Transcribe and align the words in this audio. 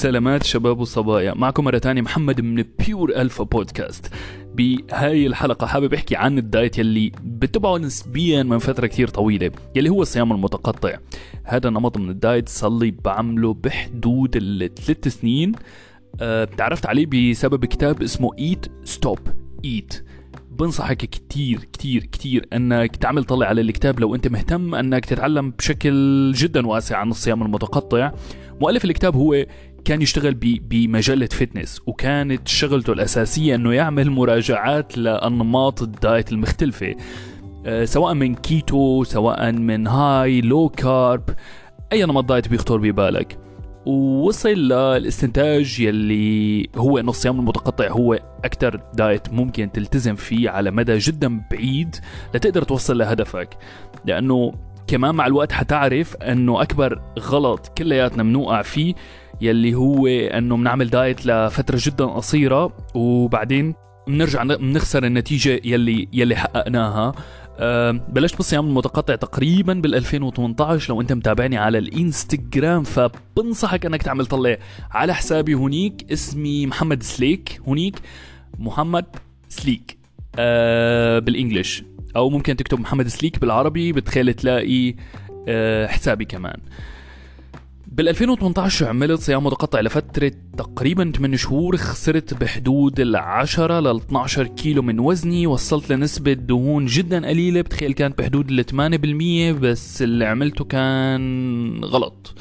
سلامات 0.00 0.42
شباب 0.42 0.80
وصبايا. 0.80 1.34
معكم 1.34 1.64
مرة 1.64 1.78
تانية 1.78 2.02
محمد 2.02 2.40
من 2.40 2.64
Pure 2.86 3.10
Alpha 3.10 3.44
بودكاست 3.44 4.14
بهاي 4.54 5.26
الحلقة 5.26 5.66
حابب 5.66 5.94
أحكي 5.94 6.16
عن 6.16 6.38
الدايت 6.38 6.78
يلي 6.78 7.12
بتبعه 7.24 7.78
نسبيا 7.78 8.42
من 8.42 8.58
فترة 8.58 8.86
كتير 8.86 9.08
طويلة 9.08 9.50
يلي 9.76 9.88
هو 9.88 10.02
الصيام 10.02 10.32
المتقطع. 10.32 10.98
هذا 11.44 11.68
النمط 11.68 11.98
من 11.98 12.10
الدايت 12.10 12.48
صلي 12.48 12.90
بعمله 12.90 13.54
بحدود 13.54 14.30
الثلاث 14.36 15.08
سنين. 15.08 15.52
أه 16.20 16.44
تعرفت 16.44 16.86
عليه 16.86 17.06
بسبب 17.06 17.64
كتاب 17.64 18.02
اسمه 18.02 18.30
Eat 18.38 18.66
Stop 18.84 19.18
Eat 19.64 20.04
بنصحك 20.50 20.96
كتير 20.96 21.58
كتير 21.72 22.02
كتير 22.02 22.46
إنك 22.52 22.96
تعمل 22.96 23.24
طلع 23.24 23.46
على 23.46 23.60
الكتاب 23.60 24.00
لو 24.00 24.14
أنت 24.14 24.28
مهتم 24.28 24.74
إنك 24.74 25.04
تتعلم 25.04 25.50
بشكل 25.50 26.32
جدا 26.32 26.66
واسع 26.66 26.96
عن 26.96 27.10
الصيام 27.10 27.42
المتقطع. 27.42 28.12
مؤلف 28.60 28.84
الكتاب 28.84 29.16
هو 29.16 29.46
كان 29.84 30.02
يشتغل 30.02 30.34
بمجلة 30.40 31.26
fitness 31.26 31.80
وكانت 31.86 32.48
شغلته 32.48 32.92
الأساسية 32.92 33.54
أنه 33.54 33.72
يعمل 33.72 34.10
مراجعات 34.10 34.98
لأنماط 34.98 35.82
الدايت 35.82 36.32
المختلفة 36.32 36.94
أه 37.66 37.84
سواء 37.84 38.14
من 38.14 38.34
كيتو 38.34 39.04
سواء 39.04 39.52
من 39.52 39.86
high 39.86 40.40
low 40.40 40.68
carb 40.68 41.24
أي 41.92 42.04
نمط 42.04 42.24
دايت 42.24 42.48
بيخطر 42.48 42.76
ببالك. 42.76 43.38
ووصل 43.86 44.48
للاستنتاج 44.48 45.80
يلي 45.80 46.68
هو 46.76 46.98
إنه 46.98 47.10
الصيام 47.10 47.40
المتقطع 47.40 47.88
هو 47.88 48.18
أكثر 48.44 48.80
دايت 48.94 49.32
ممكن 49.32 49.72
تلتزم 49.72 50.14
فيه 50.14 50.50
على 50.50 50.70
مدى 50.70 50.98
جدا 50.98 51.42
بعيد 51.50 51.96
لتقدر 52.34 52.62
توصل 52.62 52.98
لهدفك. 52.98 53.58
لأنه 54.04 54.52
كمان 54.90 55.14
مع 55.14 55.26
الوقت 55.26 55.52
حتعرف 55.52 56.16
إنه 56.16 56.62
أكبر 56.62 57.02
غلط 57.18 57.72
كلياتنا 57.78 58.22
بنوقع 58.22 58.62
فيه 58.62 58.94
يلي 59.40 59.74
هو 59.74 60.06
إنه 60.06 60.56
بنعمل 60.56 60.90
دايت 60.90 61.26
لفترة 61.26 61.78
جدا 61.80 62.04
قصيرة 62.04 62.72
وبعدين 62.94 63.74
بنرجع 64.06 64.42
بنخسر 64.42 65.04
النتيجة 65.04 65.60
يلي 65.64 66.08
يلي 66.12 66.36
حققناها. 66.36 67.12
بلشت 68.08 68.36
بالصيام 68.36 68.66
المتقطع 68.68 69.14
تقريبا 69.14 69.74
بال 69.74 69.94
2018 69.94 70.90
لو 70.94 71.00
أنت 71.00 71.12
متابعني 71.12 71.58
على 71.58 71.78
الإنستغرام 71.78 72.82
فبنصحك 72.82 73.86
إنك 73.86 74.02
تعمل 74.02 74.26
طلع 74.26 74.56
على 74.90 75.14
حسابي 75.14 75.54
هونيك 75.54 76.12
اسمي 76.12 76.66
محمد 76.66 77.02
سليك 77.02 77.60
هونيك 77.68 77.98
محمد 78.58 79.06
سليك. 79.48 79.98
أه 80.38 81.18
بالإنجلش. 81.18 81.82
أو 82.16 82.30
ممكن 82.30 82.56
تكتب 82.56 82.80
محمد 82.80 83.08
سليك 83.08 83.38
بالعربي 83.38 83.92
بتخيل 83.92 84.34
تلاقي 84.34 84.94
أه 85.48 85.86
حسابي 85.86 86.24
كمان. 86.24 86.60
بال 87.86 88.08
2018 88.08 88.88
عملت 88.88 89.20
صيام 89.20 89.44
متقطع 89.46 89.80
لفترة 89.80 90.32
تقريبا 90.58 91.12
8 91.16 91.36
شهور 91.36 91.76
خسرت 91.76 92.34
بحدود 92.34 93.00
ال 93.00 93.16
10 93.16 93.80
ل 93.80 93.96
12 93.96 94.46
كيلو 94.46 94.82
من 94.82 94.98
وزني 94.98 95.46
وصلت 95.46 95.92
لنسبة 95.92 96.32
دهون 96.32 96.86
جدا 96.86 97.28
قليلة 97.28 97.60
بتخيل 97.60 97.92
كانت 97.92 98.18
بحدود 98.18 98.50
ال 98.50 98.64
8% 99.56 99.60
بس 99.60 100.02
اللي 100.02 100.24
عملته 100.26 100.64
كان 100.64 101.84
غلط. 101.84 102.34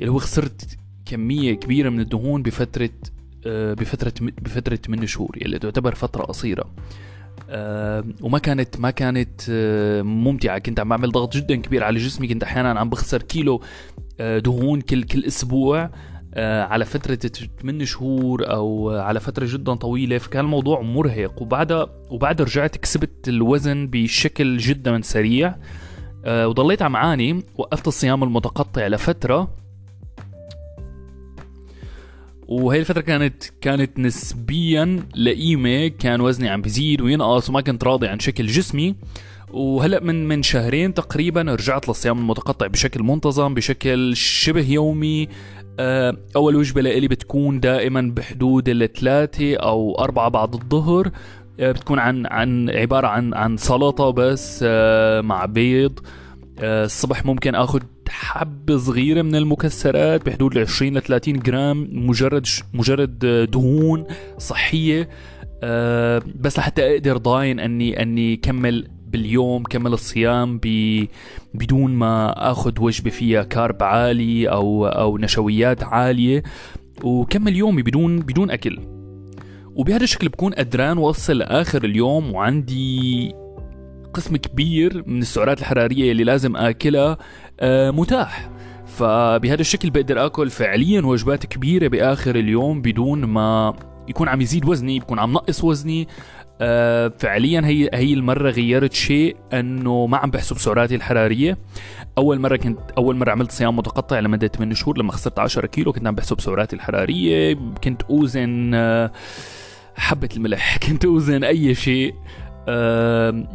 اللي 0.00 0.10
هو 0.10 0.18
خسرت 0.18 0.78
كمية 1.06 1.54
كبيرة 1.54 1.88
من 1.88 2.00
الدهون 2.00 2.42
بفترة 2.42 2.90
آه، 3.46 3.74
بفترة 3.74 4.12
بفترة 4.20 4.76
8 4.76 5.06
شهور 5.06 5.38
اللي 5.42 5.58
تعتبر 5.58 5.94
فترة 5.94 6.22
قصيرة. 6.22 6.70
وما 8.22 8.38
كانت 8.38 8.80
ما 8.80 8.90
كانت 8.90 9.40
أه 9.50 10.02
ممتعة. 10.02 10.58
كنت 10.58 10.80
عم 10.80 10.88
بعمل 10.88 11.12
ضغط 11.12 11.36
جدا 11.36 11.56
كبير 11.56 11.84
على 11.84 11.98
جسمي. 11.98 12.28
كنت 12.28 12.42
أحيانا 12.42 12.80
عم 12.80 12.90
بخسر 12.90 13.22
كيلو 13.22 13.62
أه 14.20 14.38
دهون 14.38 14.80
كل 14.80 15.02
كل 15.02 15.24
أسبوع 15.24 15.90
أه 16.34 16.62
على 16.62 16.84
فترة 16.84 17.14
8 17.62 17.84
شهور 17.84 18.50
أو 18.50 18.90
على 18.90 19.20
فترة 19.20 19.46
جدا 19.50 19.74
طويلة. 19.74 20.18
فكان 20.18 20.44
الموضوع 20.44 20.80
مرهق. 20.80 21.42
وبعدها 21.42 21.86
وبعدها 22.10 22.46
رجعت 22.46 22.76
كسبت 22.76 23.28
الوزن 23.28 23.86
بشكل 23.86 24.56
جدا 24.56 25.00
سريع 25.02 25.54
وضليت 26.26 26.82
عم 26.82 26.96
عاني 26.96 27.42
وقفت 27.58 27.88
الصيام 27.88 28.22
المتقطع 28.22 28.86
لفترة. 28.86 29.63
وهي 32.48 32.78
الفترة 32.78 33.00
كانت 33.00 33.44
كانت 33.60 33.98
نسبيا 33.98 35.06
لئيمة 35.14 35.88
كان 35.88 36.20
وزني 36.20 36.48
عم 36.48 36.62
بيزيد 36.62 37.00
وينقص 37.00 37.50
وما 37.50 37.60
كنت 37.60 37.84
راضي 37.84 38.08
عن 38.08 38.18
شكل 38.18 38.46
جسمي. 38.46 38.94
وهلأ 39.50 40.00
من 40.00 40.28
من 40.28 40.42
شهرين 40.42 40.94
تقريبا 40.94 41.42
رجعت 41.42 41.88
للصيام 41.88 42.18
المتقطع 42.18 42.66
بشكل 42.66 43.02
منتظم 43.02 43.54
بشكل 43.54 44.16
شبه 44.16 44.70
يومي. 44.70 45.28
آه، 45.80 46.16
أول 46.36 46.56
وجبة 46.56 46.80
لإلي 46.80 47.08
بتكون 47.08 47.60
دائما 47.60 48.12
بحدود 48.16 48.68
الثلاثة 48.68 49.56
أو 49.56 49.94
أربعة 49.98 50.28
بعد 50.28 50.54
الظهر. 50.54 51.10
آه، 51.60 51.72
بتكون 51.72 51.98
عن 51.98 52.26
عن 52.26 52.70
عبارة 52.70 53.06
عن 53.06 53.34
عن 53.34 53.56
سلطة 53.56 54.10
بس 54.10 54.60
آه، 54.62 55.20
مع 55.20 55.44
بيض. 55.44 56.00
الصبح 56.62 57.24
ممكن 57.26 57.54
آخذ 57.54 57.80
حبة 58.14 58.76
صغيرة 58.76 59.22
من 59.22 59.34
المكسرات 59.34 60.26
بحدود 60.26 60.56
ال 60.56 60.62
20 60.62 60.98
ل 60.98 61.02
30 61.02 61.38
جرام 61.38 61.88
مجرد 61.92 62.46
مجرد 62.74 63.18
دهون 63.52 64.04
صحية. 64.38 65.08
أه 65.62 66.22
بس 66.40 66.58
لحتى 66.58 66.92
أقدر 66.92 67.16
ضاين 67.16 67.60
أني 67.60 68.02
أني 68.02 68.36
كمل 68.36 68.88
باليوم 69.06 69.62
كمل 69.62 69.92
الصيام 69.92 70.60
بدون 71.54 71.90
ما 71.94 72.50
آخذ 72.50 72.80
وجبة 72.80 73.10
فيها 73.10 73.42
كارب 73.42 73.82
عالي 73.82 74.48
أو 74.48 74.86
أو 74.86 75.18
نشويات 75.18 75.84
عالية 75.84 76.42
وكمل 77.02 77.56
يومي 77.56 77.82
بدون 77.82 78.18
بدون 78.20 78.50
أكل. 78.50 78.80
وبهذا 79.74 80.04
الشكل 80.04 80.28
بكون 80.28 80.52
قدران 80.52 80.98
وصل 80.98 81.38
لآخر 81.38 81.84
اليوم 81.84 82.34
وعندي 82.34 83.32
قسم 84.14 84.36
كبير 84.36 85.02
من 85.06 85.18
السعرات 85.18 85.60
الحرارية 85.60 86.12
اللي 86.12 86.24
لازم 86.24 86.56
آكلها. 86.56 87.10
آه، 87.10 87.18
متاح. 87.62 88.50
فبهذا 88.86 89.60
الشكل 89.60 89.90
بقدر 89.90 90.26
آكل 90.26 90.50
فعليا 90.50 91.00
وجبات 91.00 91.46
كبيرة 91.46 91.88
بآخر 91.88 92.36
اليوم 92.36 92.82
بدون 92.82 93.24
ما 93.24 93.74
يكون 94.08 94.28
عم 94.28 94.40
يزيد 94.40 94.64
وزني 94.64 95.00
بكون 95.00 95.18
عم 95.18 95.32
نقص 95.32 95.64
وزني. 95.64 96.08
آه 96.60 97.08
فعليا 97.08 97.60
هي 97.64 97.90
هي 97.94 98.12
المرة 98.14 98.50
غيرت 98.50 98.92
شيء 98.92 99.36
إنه 99.52 100.06
ما 100.06 100.16
عم 100.16 100.30
بحسب 100.30 100.58
سعراتي 100.58 100.94
الحرارية. 100.94 101.58
أول 102.18 102.40
مرة 102.40 102.56
كنت 102.56 102.78
أول 102.98 103.16
مرة 103.16 103.30
عملت 103.30 103.52
صيام 103.52 103.76
متقطع 103.76 104.18
لمدة 104.20 104.48
8 104.48 104.74
شهور 104.74 104.98
لما 104.98 105.12
خسرت 105.12 105.38
10 105.38 105.66
كيلو 105.66 105.92
كنت 105.92 106.06
عم 106.06 106.14
بحسب 106.14 106.40
سعراتي 106.40 106.76
الحرارية. 106.76 107.58
كنت 107.84 108.02
أوزن 108.02 108.74
آه 108.74 109.12
حبة 109.96 110.28
الملح 110.36 110.78
كنت 110.86 111.04
أوزن 111.04 111.44
أي 111.44 111.74
شيء. 111.74 112.14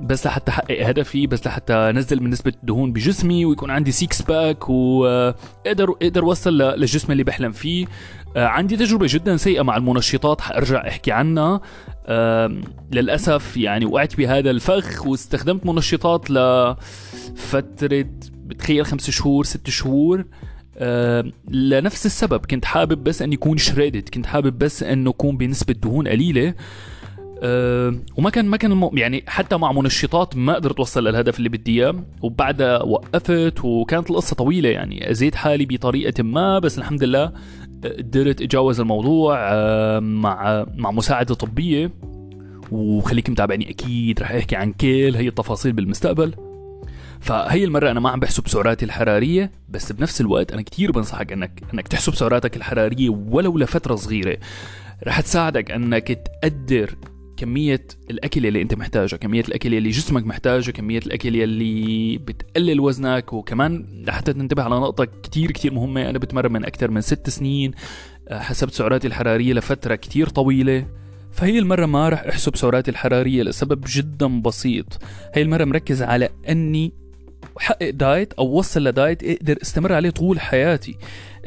بس 0.01 0.25
لحتى 0.25 0.51
أحقق 0.51 0.87
هدفي 0.87 1.27
بس 1.27 1.47
لحتى 1.47 1.73
أنزل 1.73 2.23
من 2.23 2.29
نسبة 2.29 2.53
الدهون 2.63 2.93
بجسمي 2.93 3.45
ويكون 3.45 3.71
عندي 3.71 3.91
six 3.91 4.21
pack 4.21 4.69
واقدر 4.69 5.89
أقدر 6.01 6.23
أوصل 6.23 6.57
للجسم 6.57 7.11
اللي 7.11 7.23
بحلم 7.23 7.51
فيه. 7.51 7.85
آه، 8.35 8.45
عندي 8.45 8.77
تجربة 8.77 9.05
جدا 9.09 9.37
سيئة 9.37 9.61
مع 9.61 9.77
المنشطات 9.77 10.41
حأرجع 10.41 10.87
أحكي 10.87 11.11
عنها. 11.11 11.61
للأسف 12.91 13.57
يعني 13.57 13.85
وقعت 13.85 14.17
بهذا 14.17 14.49
الفخ 14.49 15.07
واستخدمت 15.07 15.65
منشطات 15.65 16.29
لفترة 16.31 18.05
بتخيل 18.33 18.85
خمس 18.85 19.09
شهور 19.09 19.43
ست 19.43 19.69
شهور. 19.69 20.25
أه 20.77 21.31
لنفس 21.49 22.05
السبب 22.05 22.45
كنت 22.45 22.65
حابب 22.65 23.03
بس 23.03 23.21
اني 23.21 23.35
اكون 23.35 23.57
shredded 23.57 24.09
كنت 24.09 24.25
حابب 24.25 24.57
بس 24.57 24.83
انه 24.83 25.09
أكون 25.09 25.37
بنسبة 25.37 25.73
دهون 25.73 26.07
قليلة. 26.07 26.47
أه 26.47 26.53
وما 28.17 28.29
كان 28.29 28.45
ما 28.45 28.57
كان. 28.57 28.89
يعني 28.93 29.23
حتى 29.27 29.57
مع 29.57 29.71
منشطات 29.71 30.37
ما 30.37 30.55
قدرت 30.55 30.77
أوصل 30.77 31.07
للهدف 31.07 31.37
اللي 31.37 31.49
بدي 31.49 31.83
إياه 31.83 31.95
وبعدها 32.21 32.83
وقفت 32.83 33.65
وكانت 33.65 34.09
القصة 34.09 34.35
طويلة 34.35 34.69
يعني. 34.69 35.11
اذيت 35.11 35.35
حالي 35.35 35.65
بطريقة 35.65 36.23
ما 36.23 36.59
بس 36.59 36.77
الحمد 36.77 37.03
لله 37.03 37.31
قدرت 37.83 38.41
أتجاوز 38.41 38.79
الموضوع 38.79 39.37
أه 39.39 39.99
مع 39.99 40.65
مع 40.75 40.91
مساعدة 40.91 41.35
طبية. 41.35 41.91
وخليك 42.71 43.29
متابعني 43.29 43.69
أكيد 43.69 44.19
رح 44.19 44.31
أحكي 44.31 44.55
عن 44.55 44.73
كل 44.73 45.15
هي 45.15 45.27
التفاصيل 45.27 45.73
بالمستقبل. 45.73 46.33
فهي 47.19 47.63
المرة 47.63 47.91
أنا 47.91 47.99
ما 47.99 48.09
عم 48.09 48.19
بحسب 48.19 48.47
سعراتي 48.47 48.85
الحرارية 48.85 49.51
بس 49.69 49.91
بنفس 49.91 50.21
الوقت 50.21 50.51
أنا 50.51 50.61
كتير 50.61 50.91
بنصحك 50.91 51.31
أنك 51.31 51.63
أنك 51.73 51.87
تحسب 51.87 52.15
سعراتك 52.15 52.57
الحرارية 52.57 53.09
ولو 53.09 53.57
لفترة 53.57 53.95
صغيرة. 53.95 54.37
رح 55.07 55.21
تساعدك 55.21 55.71
أنك 55.71 56.07
تقدر 56.41 56.95
كمية 57.39 57.85
الأكل 58.09 58.45
اللي 58.45 58.61
أنت 58.61 58.73
محتاجه 58.73 59.15
كمية 59.15 59.41
الأكل 59.41 59.75
اللي 59.75 59.89
جسمك 59.89 60.25
محتاجه 60.25 60.71
كمية 60.71 60.99
الأكل 60.99 61.41
اللي 61.41 62.17
بتقلل 62.17 62.79
وزنك 62.79 63.33
وكمان 63.33 63.85
لحتى 64.07 64.33
تنتبه 64.33 64.63
على 64.63 64.75
نقطة 64.75 65.05
كتير 65.05 65.51
كتير 65.51 65.73
مهمة 65.73 66.09
أنا 66.09 66.19
بتمرن 66.19 66.51
من 66.51 66.65
أكثر 66.65 66.91
من 66.91 67.01
ست 67.01 67.29
سنين 67.29 67.71
آه، 68.27 68.39
حسبت 68.39 68.73
سعراتي 68.73 69.07
الحرارية 69.07 69.53
لفترة 69.53 69.95
كتير 69.95 70.29
طويلة. 70.29 70.85
فهي 71.31 71.59
المرة 71.59 71.85
ما 71.85 72.09
رح 72.09 72.23
أحسب 72.23 72.55
سعراتي 72.55 72.91
الحرارية 72.91 73.43
لسبب 73.43 73.83
جدا 73.87 74.41
بسيط. 74.41 74.99
هي 75.33 75.41
المرة 75.41 75.65
مركز 75.65 76.01
على 76.01 76.29
أني 76.49 76.93
حقق 77.57 77.89
دايت 77.89 78.33
أو 78.33 78.45
وصل 78.45 78.83
لدايت 78.83 79.23
أقدر 79.23 79.57
استمر 79.61 79.93
عليه 79.93 80.09
طول 80.09 80.39
حياتي. 80.39 80.95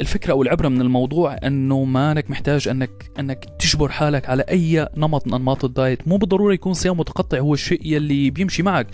الفكرة 0.01 0.33
أو 0.33 0.43
العبرة 0.43 0.69
من 0.69 0.81
الموضوع 0.81 1.37
إنه 1.45 1.85
مانك 1.85 2.31
محتاج 2.31 2.69
إنك 2.69 3.11
إنك 3.19 3.45
تجبر 3.59 3.89
حالك 3.89 4.29
على 4.29 4.43
أي 4.43 4.89
نمط 4.97 5.27
من 5.27 5.35
أنماط 5.35 5.65
الدايت. 5.65 6.09
مو 6.09 6.17
بالضروره 6.17 6.55
يكون 6.55 6.75
صيام 6.75 6.99
متقطع 6.99 7.39
هو 7.39 7.55
الشيء 7.55 7.81
يلي 7.85 8.31
بيمشي 8.31 8.63
معك. 8.63 8.87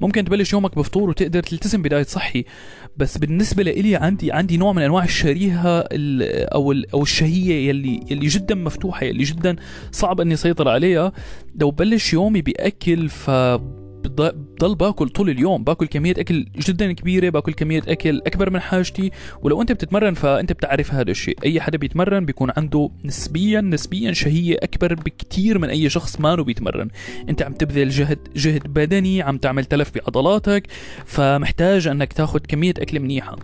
ممكن 0.00 0.24
تبلش 0.24 0.52
يومك 0.52 0.78
بفطور 0.78 1.10
وتقدر 1.10 1.42
تلتزم 1.42 1.82
بدايت 1.82 2.08
صحي. 2.08 2.44
بس 2.96 3.18
بالنسبة 3.18 3.62
لإلي 3.62 3.96
عندي 3.96 4.32
عندي 4.32 4.56
نوع 4.56 4.72
من 4.72 4.82
أنواع 4.82 5.04
الشريهة 5.04 5.84
أو 5.90 6.72
أو 6.94 7.02
الشهية 7.02 7.68
يلي 7.68 8.00
يلي 8.10 8.26
جدا 8.26 8.54
مفتوحة 8.54 9.06
يلي 9.06 9.24
جدا 9.24 9.56
صعب 9.92 10.20
إني 10.20 10.34
أسيطر 10.34 10.68
عليها. 10.68 11.12
لو 11.60 11.70
بلش 11.70 12.12
يومي 12.12 12.42
بأكل 12.42 13.08
ف 13.08 13.30
بضل 14.08 14.74
باكل 14.74 15.08
طول 15.08 15.30
اليوم 15.30 15.64
باكل 15.64 15.86
كمية 15.86 16.14
أكل 16.18 16.46
جدا 16.58 16.92
كبيرة 16.92 17.30
باكل 17.30 17.52
كمية 17.52 17.82
أكل 17.88 18.22
أكبر 18.26 18.50
من 18.50 18.60
حاجتي. 18.60 19.10
ولو 19.42 19.62
أنت 19.62 19.72
بتتمرن 19.72 20.14
فأنت 20.14 20.52
بتعرف 20.52 20.94
هذا 20.94 21.10
الشيء. 21.10 21.38
أي 21.44 21.60
حدا 21.60 21.78
بيتمرن 21.78 22.24
بيكون 22.24 22.50
عنده 22.56 22.90
نسبيا 23.04 23.60
نسبيا 23.60 24.12
شهية 24.12 24.56
أكبر 24.62 24.94
بكتير 24.94 25.58
من 25.58 25.68
أي 25.68 25.90
شخص 25.90 26.20
ما 26.20 26.34
بيتمرن. 26.34 26.88
أنت 27.28 27.42
عم 27.42 27.52
تبذل 27.52 27.88
جهد 27.88 28.18
جهد 28.36 28.62
بدني 28.66 29.22
عم 29.22 29.38
تعمل 29.38 29.64
تلف 29.64 29.92
بعضلاتك 29.94 30.66
فمحتاج 31.06 31.86
أنك 31.86 32.12
تاخذ 32.12 32.38
كمية 32.38 32.74
أكل 32.78 33.00
منيحة. 33.00 33.36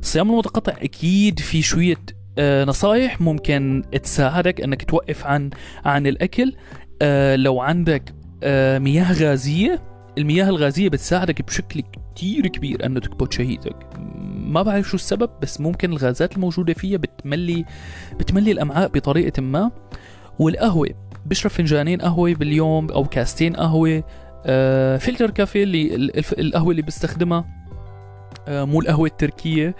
الصيام 0.00 0.30
المتقطع 0.30 0.72
أكيد 0.72 1.40
في 1.40 1.62
شوية 1.62 1.96
آه، 2.38 2.64
نصايح 2.64 3.20
ممكن 3.20 3.82
تساعدك 4.02 4.60
أنك 4.60 4.82
توقف 4.82 5.26
عن 5.26 5.50
عن 5.84 6.06
الأكل. 6.06 6.52
آه، 7.02 7.36
لو 7.36 7.60
عندك 7.60 8.14
آه، 8.42 8.78
مياه 8.78 9.12
غازية 9.12 9.82
المياه 10.18 10.48
الغازية 10.48 10.88
بتساعدك 10.88 11.42
بشكل 11.42 11.82
كتير 12.14 12.46
كبير 12.46 12.86
أنه 12.86 13.00
تكبت 13.00 13.32
شهيتك. 13.32 13.76
ما 14.34 14.62
بعرف 14.62 14.88
شو 14.88 14.94
السبب 14.94 15.30
بس 15.42 15.60
ممكن 15.60 15.92
الغازات 15.92 16.34
الموجودة 16.36 16.72
فيها 16.72 16.98
بتملي 16.98 17.64
بتملي 18.18 18.52
الأمعاء 18.52 18.88
بطريقة 18.88 19.42
ما. 19.42 19.70
والقهوة 20.38 20.88
بشرب 21.26 21.50
فنجانين 21.50 22.00
قهوة 22.00 22.34
باليوم 22.34 22.90
أو 22.90 23.04
كاستين 23.04 23.56
قهوة. 23.56 24.04
آه 24.46 24.96
فلتر 24.96 25.30
كافيه 25.30 25.62
اللي 25.62 26.12
القهوة 26.38 26.70
اللي 26.70 26.82
بستخدمها. 26.82 27.44
آه 28.48 28.64
مو 28.64 28.80
القهوة 28.80 29.06
التركية. 29.06 29.76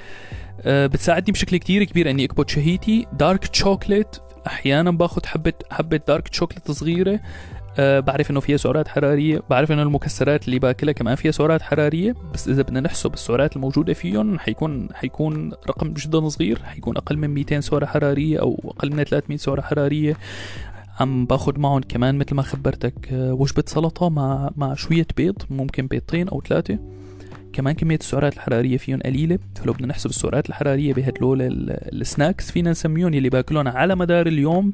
آه 0.62 0.86
بتساعدني 0.86 1.32
بشكل 1.32 1.56
كتير 1.56 1.84
كبير 1.84 2.10
أني 2.10 2.24
أكبت 2.24 2.50
شهيتي. 2.50 3.06
دارك 3.12 3.46
تشوكلت 3.46 4.22
أحيانا 4.46 4.90
باخذ 4.90 5.26
حبة 5.26 5.52
حبة 5.70 6.00
دارك 6.08 6.28
تشوكلت 6.28 6.70
صغيرة. 6.70 7.20
أه 7.78 8.00
بعرف 8.00 8.30
إنه 8.30 8.40
فيها 8.40 8.56
سعرات 8.56 8.88
حرارية 8.88 9.42
بعرف 9.50 9.72
إنه 9.72 9.82
المكسرات 9.82 10.44
اللي 10.46 10.58
باكلها 10.58 10.92
كمان 10.92 11.14
فيها 11.14 11.30
سعرات 11.32 11.62
حرارية 11.62 12.14
بس 12.34 12.48
إذا 12.48 12.62
بدنا 12.62 12.80
نحسب 12.80 13.14
السعرات 13.14 13.56
الموجودة 13.56 13.92
فيهم 13.92 14.38
حيكون 14.38 14.88
حيكون 14.94 15.52
رقم 15.68 15.92
جدا 15.92 16.28
صغير 16.28 16.62
حيكون 16.62 16.96
أقل 16.96 17.16
من 17.16 17.30
200 17.30 17.60
سعرة 17.60 17.86
حرارية 17.86 18.40
أو 18.40 18.72
أقل 18.76 18.94
من 18.94 19.04
300 19.04 19.38
سعرة 19.38 19.60
حرارية. 19.60 20.16
عم 21.00 21.26
باخذ 21.26 21.58
معهم 21.58 21.80
كمان 21.80 22.18
مثل 22.18 22.34
ما 22.34 22.42
خبرتك 22.42 23.12
آه، 23.12 23.32
وجبة 23.32 23.64
سلطة 23.66 24.08
مع 24.08 24.50
مع 24.56 24.74
شوية 24.74 25.06
بيض 25.16 25.42
ممكن 25.50 25.86
بيضتين 25.86 26.28
أو 26.28 26.42
ثلاثة. 26.48 26.78
كمان 27.58 27.74
كمية 27.74 27.96
السعرات 27.96 28.34
الحرارية 28.34 28.76
فيهم 28.76 29.00
قليلة 29.04 29.38
فلو 29.54 29.72
بدنا 29.72 29.86
نحسب 29.86 30.10
السعرات 30.10 30.48
الحرارية 30.48 30.94
بهدول 30.94 31.38
السناكس 31.92 32.50
فينا 32.50 32.70
نسميهم 32.70 33.14
اللي 33.14 33.28
باكلهم 33.28 33.68
على 33.68 33.94
مدار 33.94 34.26
اليوم. 34.26 34.72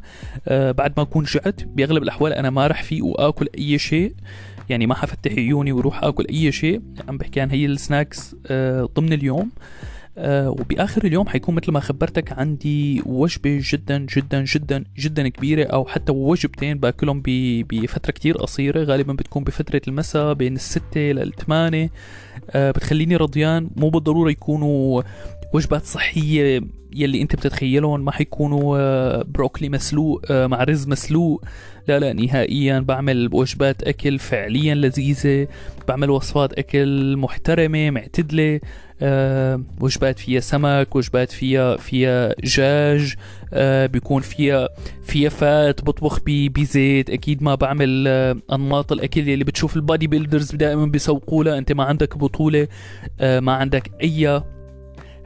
آه 0.48 0.70
بعد 0.72 0.92
ما 0.96 1.02
أكون 1.02 1.24
جعت 1.24 1.64
بأغلب 1.64 2.02
الأحوال 2.02 2.32
أنا 2.32 2.50
ما 2.50 2.66
رح 2.66 2.82
فيق 2.82 3.04
وآكل 3.04 3.48
أي 3.58 3.78
شيء 3.78 4.14
يعني 4.68 4.86
ما 4.86 4.94
حفتح 4.94 5.32
عيوني 5.32 5.72
وروح 5.72 6.04
آكل 6.04 6.26
أي 6.30 6.52
شيء. 6.52 6.82
عم 7.08 7.18
بحكي 7.18 7.40
عن 7.40 7.50
هي 7.50 7.66
السناكس 7.66 8.36
آه 8.46 8.88
ضمن 8.96 9.12
اليوم. 9.12 9.50
آه 9.50 9.93
وبآخر 10.16 11.04
اليوم 11.04 11.28
حيكون 11.28 11.54
مثل 11.54 11.72
ما 11.72 11.80
خبرتك 11.80 12.32
عندي 12.32 13.02
وجبة 13.06 13.60
جدا 13.62 14.06
جدا 14.16 14.44
جدا 14.44 14.84
جدا 14.98 15.28
كبيرة 15.28 15.64
أو 15.64 15.84
حتى 15.84 16.12
وجبتين 16.12 16.78
بأكلهم 16.78 17.22
بفترة 17.26 18.12
كتير 18.12 18.36
قصيرة. 18.36 18.84
غالبا 18.84 19.12
بتكون 19.12 19.44
بفترة 19.44 19.80
المساء 19.88 20.34
بين 20.34 20.54
الستة 20.54 21.00
للثمانية 21.00 21.90
آه 22.50 22.70
بتخليني 22.70 23.16
رضيان. 23.16 23.70
مو 23.76 23.88
بالضرورة 23.88 24.30
يكونوا 24.30 25.02
وجبات 25.54 25.84
صحية 25.84 26.60
يلي 26.94 27.22
انت 27.22 27.36
بتتخيلهم 27.36 28.04
ما 28.04 28.12
حيكونوا 28.12 28.78
آه، 28.78 29.24
بروكلي 29.28 29.68
مسلوق 29.68 30.22
آه، 30.30 30.46
مع 30.46 30.64
رز 30.64 30.88
مسلوق. 30.88 31.44
لا 31.88 31.98
لا 31.98 32.12
نهائيا 32.12 32.80
بعمل 32.80 33.30
وجبات 33.32 33.82
أكل 33.82 34.18
فعليا 34.18 34.74
لذيذة 34.74 35.48
بعمل 35.88 36.10
وصفات 36.10 36.52
أكل 36.52 37.16
محترمة 37.16 37.90
معتدلة. 37.90 38.60
أه 39.02 39.62
وجبات 39.80 40.18
فيها 40.18 40.40
سمك 40.40 40.96
وجبات 40.96 41.32
فيها 41.32 41.76
فيها 41.76 42.32
دجاج 42.32 43.14
بيكون 43.92 44.22
فيها 44.22 44.68
فيها 45.02 45.28
فات 45.28 45.84
بطبخ 45.84 46.20
بزيت 46.26 47.10
أكيد 47.10 47.42
ما 47.42 47.54
بعمل 47.54 48.08
أنماط 48.52 48.92
الأكل 48.92 49.20
اللي 49.20 49.44
بتشوف 49.44 49.76
البادي 49.76 50.06
بيلدرز 50.06 50.54
دائما 50.54 50.86
بيسوقوا 50.86 51.58
أنت 51.58 51.72
ما 51.72 51.84
عندك 51.84 52.18
بطولة 52.18 52.68
ما 53.20 53.52
عندك 53.52 53.90
أي 54.02 54.42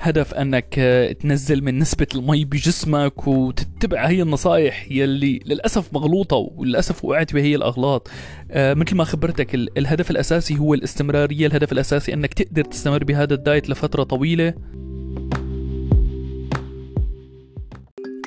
هدف 0.01 0.35
أنك 0.35 0.75
آه، 0.79 1.13
تنزل 1.13 1.65
من 1.65 1.79
نسبة 1.79 2.07
المي 2.15 2.45
بجسمك 2.45 3.27
وتتبع 3.27 4.07
هي 4.07 4.23
النصائح 4.23 4.87
يلي 4.91 5.41
للأسف 5.47 5.95
مغلوطة 5.95 6.37
وللأسف 6.37 7.05
وقعت 7.05 7.35
بهي 7.35 7.55
الأغلاط. 7.55 8.11
آه 8.51 8.75
مثل 8.75 8.97
ما 8.97 9.05
خبرتك 9.05 9.55
الهدف 9.55 10.11
الأساسي 10.11 10.59
هو 10.59 10.75
الاستمرارية 10.75 11.47
الهدف 11.47 11.73
الأساسي 11.73 12.15
أنك 12.15 12.35
تقدر 12.35 12.65
تستمر 12.65 13.05
بهذا 13.05 13.35
الدايت 13.35 13.71
لفترة 13.71 14.03
طويلة. 14.03 14.55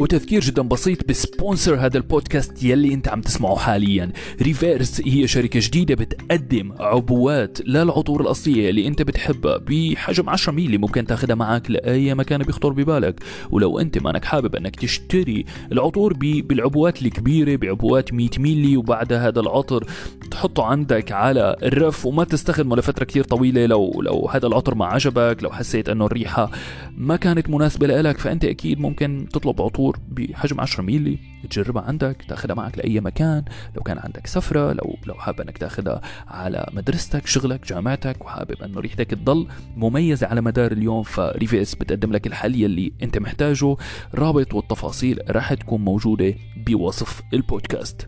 وتذكير 0.02 0.42
جدا 0.42 0.62
بسيط 0.62 1.10
ب 1.10 1.18
sponsor 1.18 1.76
هذا 1.76 1.98
البودكاست 1.98 2.64
يلي 2.64 2.94
أنت 2.94 3.08
عم 3.08 3.22
تسمعه 3.22 3.56
حاليا. 3.56 4.12
ريفيرس 4.42 5.02
هي 5.06 5.28
شركة 5.28 5.60
جديدة 5.64 5.96
بتقدم 5.96 6.74
عبوات 6.80 7.58
للعطور 7.68 8.22
الأصلية 8.22 8.70
اللي 8.70 8.88
أنت 8.88 9.02
بتحبها 9.02 9.58
بحجم 9.58 10.30
10 10.30 10.52
ميلي. 10.54 10.78
ممكن 10.78 11.06
تاخدها 11.06 11.36
معك 11.36 11.72
لأي 11.72 12.16
مكان 12.16 12.44
بيخطر 12.44 12.70
ببالك. 12.70 13.24
ولو 13.52 13.80
أنت 13.80 13.98
مانك 13.98 14.26
حابب 14.26 14.56
أنك 14.56 14.76
تشتري 14.76 15.46
العطور 15.72 16.14
بالعبوات 16.14 17.02
الكبيرة 17.02 17.56
بعبوات 17.56 18.14
100 18.14 18.30
ميلي 18.40 18.78
وبعد 18.78 19.14
هذا 19.14 19.40
العطر 19.40 19.86
تحطه 20.32 20.64
عندك 20.64 21.12
على 21.12 21.56
الرف 21.64 22.06
وما 22.06 22.24
تستخدمه 22.24 22.76
لفترة 22.76 23.06
كثير 23.06 23.24
طويلة. 23.24 23.66
لو 23.66 24.02
لو 24.02 24.30
هذا 24.34 24.48
العطر 24.48 24.76
ما 24.76 24.86
عجبك 24.86 25.38
لو 25.44 25.52
حسيت 25.52 25.90
أنه 25.90 26.06
الريحة 26.06 26.52
ما 26.98 27.16
كانت 27.16 27.50
مناسبة 27.50 28.02
لك 28.02 28.18
فأنت 28.18 28.46
أكيد 28.46 28.80
ممكن 28.80 29.28
تطلب 29.34 29.62
عطور 29.62 29.91
عصفور 29.92 30.00
بحجم 30.10 30.62
10 30.62 30.84
ميلي 30.84 31.20
تجربها 31.50 31.84
عندك 31.84 32.26
تاخذها 32.28 32.56
معك 32.56 32.78
لأي 32.78 33.00
مكان 33.00 33.46
لو 33.76 33.84
كان 33.84 33.98
عندك 33.98 34.28
سفرة 34.28 34.74
لو 34.74 34.98
لو 35.06 35.14
حابب 35.14 35.42
إنك 35.42 35.58
تاخذها 35.58 36.02
على 36.28 36.70
مدرستك 36.74 37.28
شغلك 37.28 37.68
جامعتك 37.68 38.26
وحابب 38.26 38.62
إنه 38.64 38.80
ريحتك 38.80 39.12
تضل 39.12 39.48
مميزة 39.76 40.28
على 40.28 40.42
مدار 40.42 40.72
اليوم 40.72 41.04
فريفيس 41.04 41.76
بتقدم 41.76 42.12
لك 42.12 42.28
الحل 42.28 42.56
يلي 42.56 42.94
أنت 43.04 43.18
محتاجه. 43.18 43.76
رابط 44.16 44.54
والتفاصيل 44.54 45.20
راح 45.30 45.54
تكون 45.54 45.82
موجودة 45.82 46.34
بوصف 46.68 47.22
البودكاست. 47.34 48.08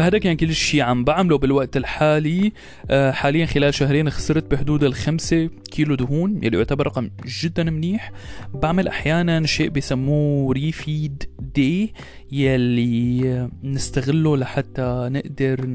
فهذا 0.00 0.18
كان 0.18 0.36
كل 0.36 0.54
شيء 0.54 0.82
عم 0.82 1.04
بعمله 1.04 1.38
بالوقت 1.38 1.76
الحالي. 1.76 2.52
آه، 2.90 3.10
حاليا 3.10 3.46
خلال 3.46 3.74
شهرين 3.74 4.10
خسرت 4.10 4.50
بحدود 4.50 4.84
الخمسة 4.84 5.50
كيلو 5.70 5.94
دهون 5.94 6.44
يلي 6.44 6.56
يعتبر 6.56 6.86
رقم 6.86 7.10
جدا 7.42 7.64
منيح. 7.64 8.12
بعمل 8.54 8.88
أحيانا 8.88 9.46
شيء 9.46 9.68
بسموه 9.70 10.52
ريفيد 10.52 11.22
دي 11.54 11.94
يلي 12.32 13.48
نستغله 13.64 14.36
لحتى 14.36 15.08
نقدر 15.12 15.66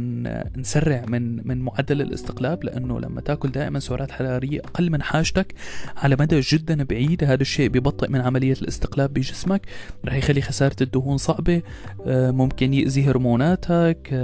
نسرع 0.58 1.05
من 1.08 1.48
من 1.48 1.58
معدل 1.58 2.01
الاستقلاب 2.01 2.63
لأنه 2.63 3.00
لما 3.00 3.22
تاكل 3.22 3.51
دائما 3.51 3.79
سعرات 3.79 4.12
حرارية 4.12 4.60
أقل 4.60 4.91
من 4.91 5.01
حاجتك 5.01 5.53
على 5.98 6.15
مدى 6.20 6.39
جدا 6.39 6.84
بعيد 6.84 7.24
هذا 7.24 7.41
الشيء 7.41 7.70
ببطئ 7.70 8.10
من 8.10 8.22
عملية 8.22 8.55
الاستقلاب 8.62 9.13
بجسمك. 9.13 9.62
رح 10.05 10.13
يخلي 10.13 10.41
خسارة 10.41 10.75
الدهون 10.82 11.17
صعبة. 11.17 11.62
آه، 12.05 12.32
ممكن 12.32 12.74
يأذي 12.74 13.03
هرموناتك. 13.03 14.14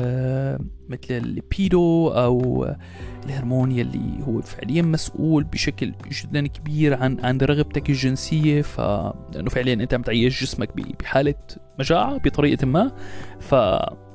مثل 0.90 1.00
الليبيدو 1.10 2.08
أو 2.08 2.68
الهرمون 3.26 3.72
يلي 3.72 4.24
هو 4.28 4.42
فعليا 4.42 4.82
مسؤول 4.82 5.44
بشكل 5.44 5.94
جدا 6.12 6.48
كبير 6.48 6.94
عن 6.94 7.18
عن 7.24 7.38
رغبتك 7.38 7.90
الجنسية. 7.90 8.62
فانه 8.62 9.50
فعليا 9.50 9.74
أنت 9.74 9.94
عم 9.94 10.02
تعيش 10.02 10.44
جسمك 10.44 10.70
بحالة 11.00 11.36
مجاعة 11.80 12.18
بطريقة 12.18 12.66
ما. 12.66 12.92
ف 13.40 13.56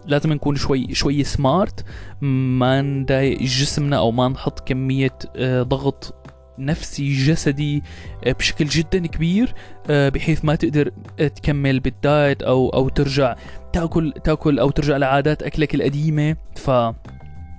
لازم 0.07 0.33
نكون 0.33 0.57
شوي 0.57 0.95
شوي 0.95 1.25
smart 1.25 1.85
ما 2.21 2.83
نضايق 2.83 3.43
جسمنا 3.43 3.99
أو 3.99 4.11
ما 4.11 4.29
نحط 4.29 4.69
كمية 4.69 5.19
آه، 5.37 5.63
ضغط 5.63 6.15
نفسي 6.59 7.13
جسدي 7.15 7.83
آه، 8.25 8.33
بشكل 8.33 8.65
جدا 8.65 9.07
كبير 9.07 9.55
آه، 9.91 10.09
بحيث 10.09 10.45
ما 10.45 10.55
تقدر 10.55 10.91
تكمل 11.19 11.81
بالدايت 11.81 12.43
أو 12.43 12.69
أو 12.69 12.89
ترجع 12.89 13.37
تأكل 13.73 14.13
تأكل 14.25 14.59
أو 14.59 14.71
ترجع 14.71 14.97
لعادات 14.97 15.43
أكلك 15.43 15.75
القديمة. 15.75 16.37
ف 16.57 16.71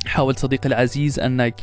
حاول 0.06 0.36
صديقي 0.36 0.68
العزيز 0.70 1.20
أنك 1.20 1.62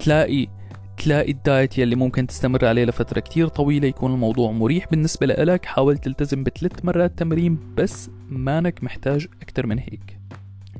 تلاقي 0.00 0.48
تلاقي 0.96 1.32
الدايت 1.32 1.78
يلي 1.78 1.96
ممكن 1.96 2.26
تستمر 2.26 2.64
عليه 2.64 2.84
لفترة 2.84 3.20
كتير 3.20 3.48
طويلة 3.48 3.88
يكون 3.88 4.12
الموضوع 4.14 4.50
مريح. 4.50 4.86
بالنسبة 4.90 5.26
لك 5.26 5.64
حاول 5.64 5.98
تلتزم 5.98 6.44
بثلاث 6.44 6.84
مرات 6.84 7.18
تمرين 7.18 7.58
بس 7.76 8.10
مانك 8.28 8.84
محتاج 8.84 9.26
أكتر 9.42 9.66
من 9.66 9.78
هيك. 9.78 10.18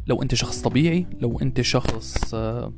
لو 0.07 0.23
أنت 0.23 0.35
شخص 0.35 0.63
طبيعي 0.63 1.07
لو 1.21 1.39
أنت 1.43 1.61
شخص 1.61 2.35
آه، 2.35 2.73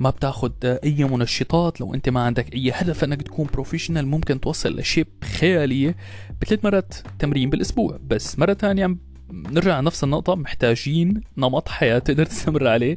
ما 0.00 0.10
بتاخد 0.10 0.78
أي 0.84 1.04
منشطات. 1.04 1.80
لو 1.80 1.94
أنت 1.94 2.08
ما 2.08 2.20
عندك 2.20 2.54
أي 2.54 2.70
هدف 2.74 3.04
إنك 3.04 3.22
تكون 3.22 3.48
professional 3.52 4.06
ممكن 4.06 4.40
توصل 4.40 4.78
ل 4.78 4.83
shape 4.83 5.06
خيالية 5.24 5.96
بثلاث 6.42 6.64
مرات 6.64 6.94
تمرين 7.18 7.50
بالأسبوع. 7.50 7.98
بس 8.06 8.38
مرة 8.38 8.54
ثانية 8.54 8.96
نرجع 9.32 9.80
نفس 9.80 10.04
النقطة 10.04 10.34
محتاجين 10.34 11.20
نمط 11.36 11.68
حياة 11.68 11.98
تقدر 11.98 12.24
تستمر 12.24 12.68
عليه. 12.68 12.96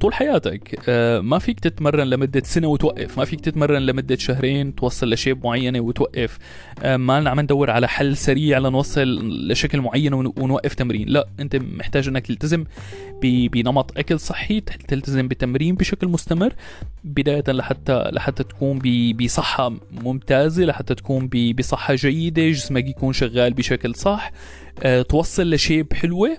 طول 0.00 0.14
حياتك. 0.14 0.80
آه، 0.88 1.20
ما 1.20 1.38
فيك 1.38 1.60
تتمرن 1.60 2.06
لمدة 2.06 2.42
سنة 2.44 2.68
وتوقف. 2.68 3.18
ما 3.18 3.24
فيك 3.24 3.40
تتمرن 3.40 3.86
لمدة 3.86 4.16
شهرين 4.16 4.74
توصل 4.74 5.10
ل 5.10 5.16
shape 5.16 5.44
معينة 5.46 5.80
وتوقف. 5.80 6.38
آه، 6.82 6.96
ما 6.96 7.30
عم 7.30 7.40
ندور 7.40 7.70
على 7.70 7.88
حل 7.88 8.16
سريع 8.16 8.58
لنوصل 8.58 9.08
لشكل 9.50 9.80
معين 9.80 10.14
ونوقف 10.14 10.74
تمرين. 10.74 11.08
لا 11.08 11.28
انت 11.40 11.56
محتاج 11.56 12.08
انك 12.08 12.26
تلتزم 12.26 12.64
بنمط 13.22 13.98
أكل 13.98 14.20
صحي 14.20 14.60
تلتزم 14.60 15.28
بتمرين 15.28 15.74
بشكل 15.74 16.08
مستمر 16.08 16.52
بداية 17.04 17.44
لحتى 17.48 18.10
لحتى 18.12 18.44
تكون 18.44 18.78
بصحة 19.12 19.72
ممتازة 19.92 20.64
لحتى 20.64 20.94
تكون 20.94 21.28
بصحة 21.58 21.94
جيدة 21.94 22.48
جسمك 22.48 22.88
يكون 22.88 23.12
شغال 23.12 23.54
بشكل 23.54 23.94
صح. 23.94 24.32
أه 24.82 25.02
توصل 25.02 25.50
لشيب 25.50 25.92
حلوة. 25.92 26.38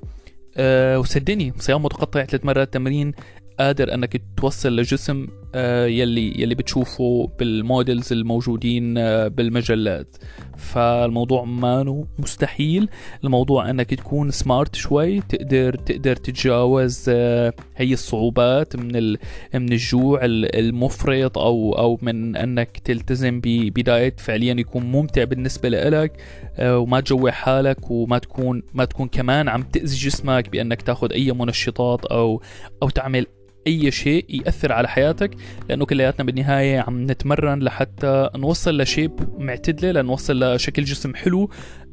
أه 0.58 1.00
وصدقني 1.00 1.54
صيام 1.58 1.84
متقطع 1.84 2.26
ثلاث 2.26 2.46
مرات 2.46 2.74
تمرين 2.74 3.12
قادر 3.60 3.94
أنك 3.94 4.22
توصل 4.38 4.76
لجسم 4.76 5.28
آه، 5.56 5.86
يلي 5.86 6.42
يلي 6.42 6.56
بتشوفه 6.56 7.32
بالمودلز 7.40 8.14
الموجودين 8.14 8.98
آه، 8.98 9.28
بالمجلات. 9.28 10.18
فالموضوع 10.58 11.44
ما 11.44 12.06
مستحيل. 12.20 12.90
الموضوع 13.24 13.70
أنك 13.70 13.94
تكون 13.94 14.32
سمارت 14.32 14.76
شوي 14.76 15.22
تقدر 15.22 15.76
تقدر 15.76 16.16
تتجاوز 16.16 17.06
آه، 17.10 17.54
هي 17.76 17.94
الصعوبات 17.94 18.76
من 18.76 19.12
من 19.54 19.72
الجوع 19.72 20.20
المفرط 20.24 21.38
أو 21.38 21.74
أو 21.78 22.00
من 22.02 22.36
أنك 22.36 22.78
تلتزم 22.78 23.42
بدايت 23.44 24.20
فعليا 24.20 24.54
يكون 24.54 24.84
ممتع 24.84 25.24
بالنسبة 25.24 25.70
لك 25.70 26.18
وما 26.62 27.00
تجوع 27.00 27.32
حالك 27.32 27.92
وما 27.92 28.18
تكون 28.18 28.64
ما 28.74 28.86
تكون 28.86 29.08
كمان 29.08 29.50
عم 29.50 29.64
تأذي 29.64 29.96
جسمك 29.96 30.50
بأنك 30.50 30.82
تاخذ 30.82 31.12
أي 31.14 31.32
منشطات 31.32 32.06
أو 32.06 32.42
أو 32.84 32.90
تعمل 32.90 33.26
أي 33.68 33.92
شيء 33.92 34.26
يأثر 34.30 34.72
على 34.72 34.88
حياتك 34.88 35.32
لأنه 35.70 35.86
كلياتنا 35.86 36.26
بالنهاية 36.26 36.80
عم 36.80 37.04
نتمرن 37.04 37.60
لحتى 37.60 38.30
نوصل 38.36 38.82
ل 38.82 38.87
shape 38.87 39.12
معتدلة 39.38 40.02
لنوصل 40.02 40.44
لشكل 40.44 40.84
جسم 40.84 41.16
حلو 41.16 41.50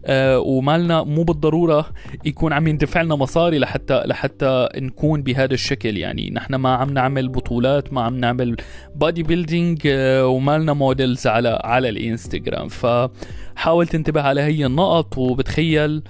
آه 0.09 0.39
ومالنا 0.39 1.03
مو 1.03 1.23
بالضرورة 1.23 1.91
يكون 2.25 2.53
عم 2.53 2.69
يندفع 2.69 3.03
لنا 3.03 3.17
مصاري 3.17 3.59
لحتى 3.59 4.03
لحتى 4.07 4.69
نكون 4.77 5.23
بهذا 5.23 5.55
الشكل. 5.55 5.97
يعني 5.97 6.31
نحن 6.31 6.55
ما 6.55 6.75
عم 6.75 6.91
نعمل 6.91 7.29
بطولات 7.29 7.93
ما 7.93 8.03
عم 8.03 8.17
نعمل 8.17 8.57
bodybuilding 8.95 9.81
آه 9.87 10.27
ومالنا 10.27 10.73
models 10.73 11.27
على 11.27 11.61
على 11.65 11.89
الإنستغرام. 11.89 12.69
فحاول 12.69 13.87
تنتبه 13.87 14.23
على 14.23 14.41
هي 14.41 14.67
النقط 14.67 15.19
وبتخيل 15.19 16.03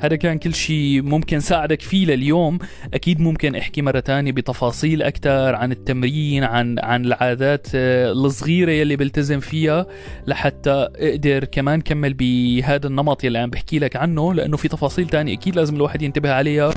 هذا 0.00 0.16
كان 0.16 0.38
كل 0.38 0.54
شيء 0.54 1.02
ممكن 1.02 1.40
ساعدك 1.40 1.82
فيه 1.82 2.06
لليوم. 2.06 2.58
أكيد 2.94 3.20
ممكن 3.20 3.54
أحكي 3.54 3.82
مرة 3.82 4.00
تانية 4.00 4.32
بتفاصيل 4.32 5.02
أكثر 5.02 5.54
عن 5.54 5.72
التمرين 5.72 6.44
عن 6.44 6.78
عن 6.78 7.04
العادات 7.04 7.66
آه، 7.74 8.12
الصغيرة 8.12 8.70
يلي 8.70 8.96
بلتزم 8.96 9.40
فيها 9.40 9.86
لحتى 10.26 10.88
أقدر 10.96 11.44
كمان 11.44 11.80
كمل 11.80 12.14
بهذا 12.14 12.86
النمط 12.86 13.24
يلي 13.24 13.38
عم 13.38 13.50
بحكي 13.50 13.78
لك 13.78 13.96
عنه 13.96 14.34
لأنه 14.34 14.56
في 14.56 14.68
تفاصيل 14.68 15.08
تانية 15.08 15.34
أكيد 15.34 15.56
لازم 15.56 15.76
الواحد 15.76 16.02
ينتبه 16.02 16.32
عليها 16.32 16.70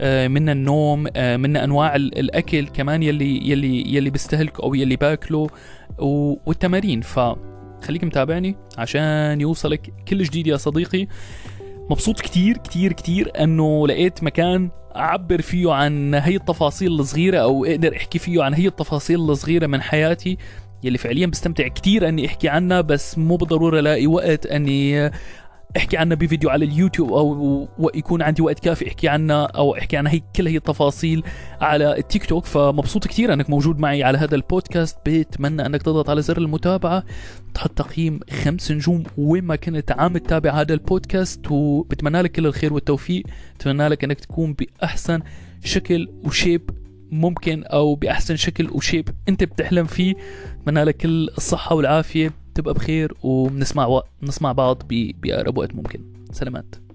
آه، 0.00 0.28
من 0.28 0.48
النوم 0.48 1.06
آه، 1.16 1.36
من 1.36 1.56
أنواع 1.56 1.96
الأكل 1.96 2.66
كمان 2.66 3.02
يلي 3.02 3.50
يلي 3.50 3.94
يلي 3.94 4.10
بيستهلك 4.10 4.60
أو 4.60 4.74
يلي 4.74 4.96
باكله 4.96 5.46
والتمارين. 5.98 7.00
ف 7.00 7.20
خليك 7.82 8.04
متابعني 8.04 8.56
عشان 8.78 9.40
يوصلك 9.40 9.92
كل 10.08 10.22
جديد 10.22 10.46
يا 10.46 10.56
صديقي. 10.56 11.06
مبسوط 11.90 12.20
كتير 12.20 12.56
كتير 12.56 12.92
كتير 12.92 13.32
إنه 13.40 13.88
لقيت 13.88 14.22
مكان 14.22 14.70
أعبر 14.96 15.40
فيه 15.40 15.72
عن 15.72 16.14
هي 16.14 16.36
التفاصيل 16.36 16.92
الصغيرة 17.00 17.38
أو 17.38 17.64
أقدر 17.64 17.96
أحكي 17.96 18.18
فيه 18.18 18.42
عن 18.42 18.54
هي 18.54 18.66
التفاصيل 18.66 19.20
الصغيرة 19.20 19.66
من 19.66 19.82
حياتي 19.82 20.38
يلي 20.82 20.98
فعليا 20.98 21.26
بستمتع 21.26 21.68
كتير 21.68 22.08
إني 22.08 22.26
أحكي 22.26 22.48
عنها 22.48 22.80
بس 22.80 23.18
مو 23.18 23.36
بالضرورة 23.36 23.78
ألاقي 23.78 24.06
وقت 24.06 24.46
إني 24.46 25.10
احكي 25.76 25.96
عنها 25.96 26.16
بفيديو 26.16 26.50
على 26.50 26.64
اليوتيوب 26.64 27.12
أو 27.12 27.68
يكون 27.94 28.22
عندي 28.22 28.42
وقت 28.42 28.58
كافي 28.58 28.88
احكي 28.88 29.08
عنها 29.08 29.44
أو 29.44 29.76
احكي 29.76 29.96
عن 29.96 30.06
هي 30.06 30.22
كل 30.36 30.46
هي 30.46 30.56
التفاصيل 30.56 31.22
على 31.60 31.98
التيك 31.98 32.26
توك. 32.26 32.44
فمبسوط 32.44 33.06
كثير 33.06 33.32
أنك 33.32 33.50
موجود 33.50 33.78
معي 33.78 34.02
على 34.02 34.18
هذا 34.18 34.34
البودكاست. 34.34 34.98
بتمنى 35.06 35.66
أنك 35.66 35.82
تضغط 35.82 36.10
على 36.10 36.22
زر 36.22 36.38
المتابعة 36.38 37.04
تحط 37.54 37.70
تقييم 37.70 38.20
خمس 38.44 38.72
نجوم 38.72 39.02
وين 39.18 39.44
ما 39.44 39.56
كنت 39.56 39.92
عم 39.92 40.18
تتابع 40.18 40.50
هذا 40.60 40.74
البودكاست. 40.74 41.50
وبتمنى 41.50 42.22
لك 42.22 42.32
كل 42.32 42.46
الخير 42.46 42.72
والتوفيق. 42.72 43.24
بتمنى 43.58 43.88
لك 43.88 44.04
أنك 44.04 44.20
تكون 44.20 44.54
بأحسن 44.54 45.20
شكل 45.64 46.08
وشيب 46.24 46.70
ممكن 47.10 47.64
أو 47.64 47.94
بأحسن 47.94 48.36
شكل 48.36 48.70
وشيب 48.70 49.08
أنت 49.28 49.44
بتحلم 49.44 49.84
فيه. 49.84 50.14
بتمنى 50.60 50.84
لك 50.84 50.96
كل 50.96 51.28
الصحة 51.38 51.76
والعافية. 51.76 52.45
تبقى 52.56 52.74
بخير 52.74 53.14
وبنسمع 53.22 53.86
و... 53.86 54.02
نسمع 54.22 54.52
بعض 54.52 54.82
بأقرب 55.22 55.58
وقت 55.58 55.74
ممكن. 55.74 56.00
سلامات. 56.32 56.85